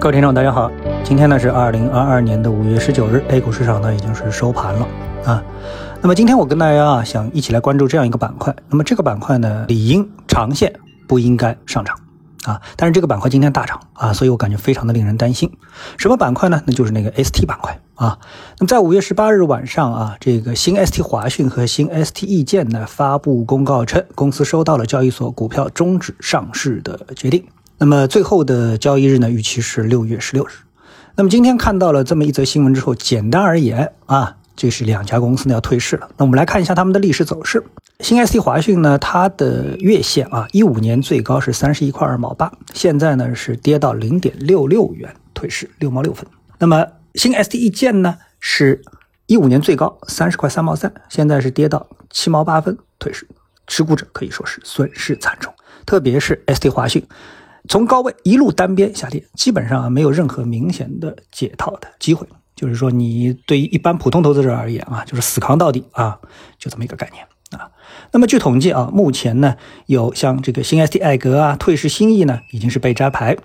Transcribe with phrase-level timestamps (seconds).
[0.00, 0.70] 各位听众，大家好，
[1.04, 4.88] 今天呢是二零二二年的五月十九日，A 股市场呢已经是收盘了
[5.26, 5.44] 啊。
[6.00, 10.72] 那么今天我跟大家啊想一起来关注这样一个板块，那么这个板块呢理应长线
[11.06, 11.94] 不应该上涨
[12.44, 15.52] 啊，但是这个板块今天大涨啊，所以我感觉非常的令人担心。
[15.98, 16.62] 什么板块呢？
[16.64, 18.18] 那就是那个 ST 板块啊。
[18.58, 27.44] 那么在五月十八日晚上啊，这个新 ST 华讯和新 ST 易建呢发布公告称，公司收到了交易所股票终止上市的决定。
[27.80, 30.50] 那么最后的交易日呢，预期是六月十六日。
[31.14, 36.10] 那么今天看到了这么一则新闻之后，简单而言啊，这是两家公司呢要退市了。
[36.18, 37.64] 那我们来看一下他们的历史走势。
[38.00, 46.26] 新 ST 华讯呢，它的月线啊，一五年最高是三十一块二毛八，现在呢是跌到零点六六元退市，六毛六分。
[46.58, 48.82] 那么新 ST 易建呢，是
[49.24, 53.26] 一五年最高三十块三毛三，现在是跌到七毛八分退市，
[53.66, 55.50] 持股者可以说是损失惨重，
[55.86, 57.02] 特别是 ST 华讯。
[57.68, 62.26] 从高位一路单边下跌，基本上没有任何明显的解套的机会。
[62.56, 66.18] 就是说，你对于一般普通投资者而言啊，就是死扛到底啊，
[66.58, 67.24] 就这么一个概念
[67.58, 67.70] 啊。
[68.12, 73.36] 那么据统计啊，目前呢有像这个新 ST 艾格啊、退市新意呢，已经是被摘牌；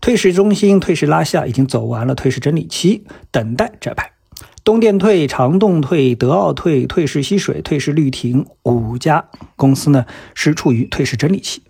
[0.00, 4.12] 退市中兴、退市拉夏已经走完了退市整理期，等待摘牌。
[4.62, 9.24] 东电退、长动退、德奥退、退市西水、退市绿庭五家
[9.56, 11.62] 公司呢，是处于退市整理期。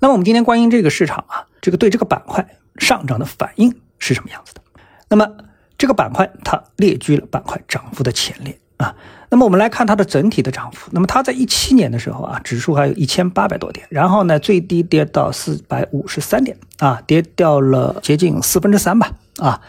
[0.00, 4.60] 那么我们今天关于这个市场啊，这个对这个板块上涨的反应是什么样子的？
[5.08, 5.28] 那么
[5.76, 8.94] 这个板块它列居了板块涨幅的前列啊。
[9.30, 10.88] 那么我们来看它的整体的涨幅。
[10.92, 19.60] 那么它在一七年的时候啊，指数还有一千八百多点，然后呢最低跌到四百五十三点啊，跌掉了接近四分之三吧啊。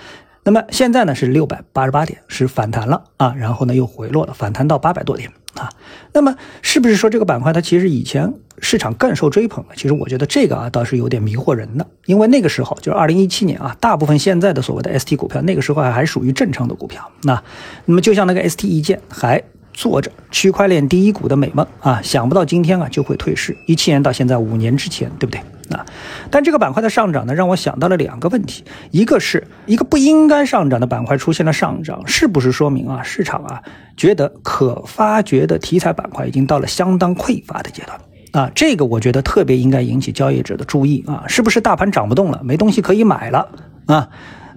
[0.43, 5.69] 那么现在呢是六百八十八点，是反弹了啊，然后呢又回落了，反弹到八百多点啊。
[6.14, 8.33] 那么是不是说这个板块它其实以前？
[8.61, 17.09] 市场更受追捧，其实我觉得这个啊倒是有点迷惑人的，因为那个时候就是二零一七年啊，大部分现在的所谓的 ST 股票，那个时候还还属于正常的股票。
[17.23, 17.41] 那
[17.85, 19.41] 那么就像那个 ST 一见还
[19.73, 23.55] 做着区块链第一股的美梦啊，想不到今天啊就会退市。
[23.65, 25.42] 一七年到现在五年之前，对不对？
[25.69, 25.86] 啊，
[26.31, 33.61] 但这个板块的上涨呢，让我想到了两个问题，一个是一个不应该上涨的板块出现了上涨，是不是说明啊市场啊
[33.95, 37.99] 觉得可发掘的题材板块已经到了相当匮乏的阶段？
[38.32, 41.23] 啊，这个我觉得特别应该引起交易者的注意啊！
[41.28, 43.50] 是不是大盘涨不动了，没东西可以买了
[43.88, 44.08] 啊？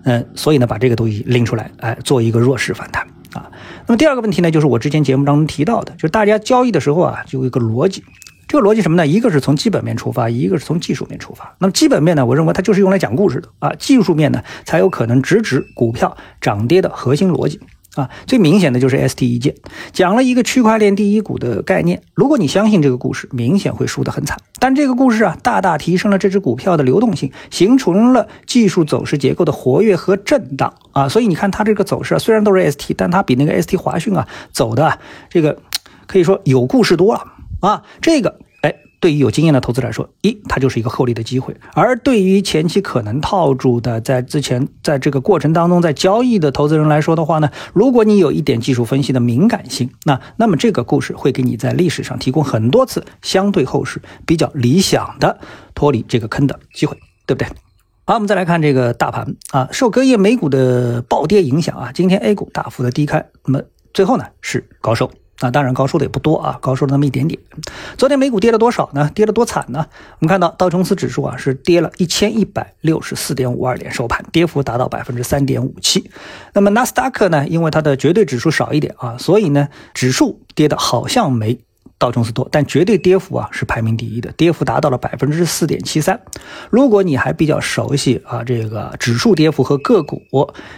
[0.04, 3.50] 嗯，所以呢，把这个东西拎出来，哎，做一个弱势反弹啊。
[3.86, 8.02] 那么第二个问题呢，就是我之前节目当中提到的，就是大家交易的时候啊，就有一个逻辑，
[8.48, 9.06] 这个逻辑什么呢？
[9.06, 11.54] 一个是从基本面出发，一个是从技术面出发。
[11.58, 17.60] 那么基本面呢，我认为它就是用来讲故事的啊，技术面呢，才有可能直指股票涨跌的核心逻辑。
[17.94, 19.54] 啊，最明显的就是 ST 一件，
[19.92, 22.02] 讲了一个区块链第一股的概念。
[22.14, 24.38] 如果你相信这个故事，明显会输得很惨。
[24.58, 31.08] 但这个故事啊，大大提升了这只股票的流动性，形成了技术走势结构的活跃和震荡啊。
[31.08, 34.98] 所以你看它这个走势啊，虽然都是 ST，但它比那个 ST 华讯啊走的
[35.28, 35.58] 这个
[36.06, 37.24] 可以说有故事多了
[37.60, 37.82] 啊。
[38.00, 38.38] 这个。
[39.02, 55.40] 对于有经验的投资来说，一，它就是一个获利的机会；而对于前期可能套住的，在之前在这个过程当中在交易的投资人来说的话呢，如果你有一点技术分析的敏感性，那那么这个故事会给你在历史上提供很多次相对后市比较理想的
[55.74, 56.96] 脱离这个坑的机会，
[57.26, 57.48] 对不对？
[58.04, 63.62] 好，我们再来看这个大盘啊，受隔夜美股的暴跌影响啊，今天 A 股大幅的低开，那么
[63.92, 65.10] 最后呢是高收。
[65.42, 67.38] 那当然高收的也不多啊，高收了那么一点点。
[67.98, 69.10] 昨天美股跌了多少呢？
[69.14, 69.84] 跌了多惨呢？
[70.20, 76.10] 我们看到道琼斯指数啊是跌了一千一百六十四点五二点收盘，跌幅达到百分之三点五七。
[76.52, 81.58] 那么纳斯达克呢，因为它的绝对指数少一点啊，所以呢指数跌的好像没。
[82.02, 86.20] 道琼斯多，但绝对跌幅啊是排名第一的，跌幅达到了百分之四点七三。
[86.68, 90.20] 如果你还比较熟悉啊这个指数跌幅和个股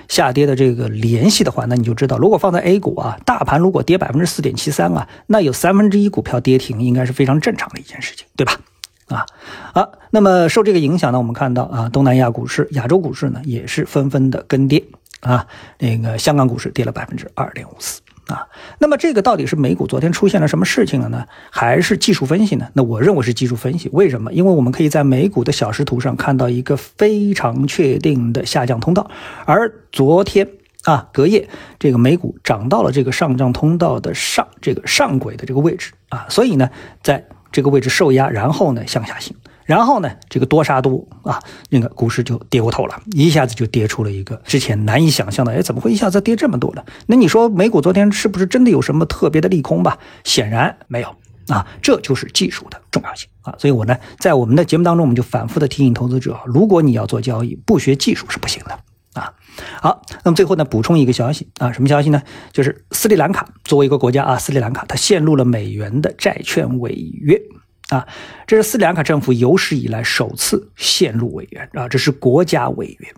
[0.06, 8.60] 下跌的这个联系的话，那你就知道，如果放在 A 股啊，大盘如果跌百分之四点七三啊，那有三分之一股票跌停，应该是非常正常的一件事情，对吧？
[9.08, 9.24] 啊
[9.72, 14.84] 好，那么受这个影响呢，我们看到啊，东南亚股市、亚洲股市呢也是纷纷的跟跌
[15.20, 15.46] 啊，
[15.78, 18.02] 那个香港股市跌了百分之二点五四。
[18.26, 18.48] 啊，
[18.78, 21.26] 那么这个到底是美股昨天出现了什么事情了呢？
[21.50, 22.68] 还是技术分析呢？
[22.72, 23.90] 那我认为是技术分析。
[23.92, 24.32] 为什么？
[24.32, 29.10] 因为我们可以在美股的小时图上看到一个非常确定的下降通道，
[29.44, 30.48] 而昨天
[30.84, 31.48] 啊，隔夜
[31.78, 36.70] 这个美股涨到了这个上涨通道的上这个上轨的这个位置啊，所以呢，
[37.02, 39.36] 在这个位置受压，然后呢向下行。
[39.64, 41.40] 然后呢，这个多杀多啊，
[41.70, 46.84] 那个股市就跌过头了，一下子就跌出了一个之前难以想象的，哎，怎么会一下子跌这么多呢？
[47.06, 49.98] 那你说美股昨天是不是真的有什么特别的利空吧？
[50.22, 51.08] 显然没有
[51.48, 53.54] 啊，这就是技术的重要性啊。
[53.58, 58.78] 所以我呢，在我们的节目当中，我们就反复的提醒投资者，如果你要做交易，不学技术是不行的
[59.20, 59.32] 啊。
[59.80, 62.22] 好，那么最后呢，补充一个消息啊，什么消息呢？
[62.52, 67.40] 就是斯里兰卡作为一个国家啊，斯里兰卡它陷入了美元的债券违约
[67.88, 68.06] 啊，
[68.46, 73.14] 这是斯里兰卡政府有史以来首次陷入违约啊，这是国家违约，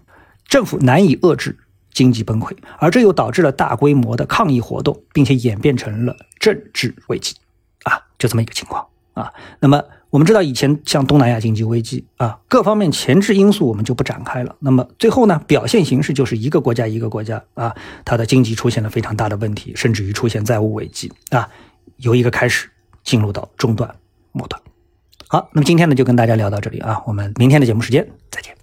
[0.48, 1.58] 政府难以遏制。
[1.92, 7.34] 经济崩溃，而这又导致了大规模的抗议活动，并且演变成了政治危机，
[7.84, 9.32] 啊，就这么一个情况啊。
[9.60, 14.56] 那么我们知道，以前像东南亚经济危机啊，各方面前置因素我们就不展开了。
[14.58, 17.74] 那么最后呢，表现形式就是一个国家一个国家啊，
[18.04, 21.48] 它的经济出现了非常大的问题，甚至于出现债务危机啊，
[21.96, 22.68] 由一个开始
[23.02, 23.96] 进入到中断
[24.36, 24.60] 末端。
[25.28, 28.54] 好，那么今天呢就跟大家聊到这里啊，我们明天的节目时间再见。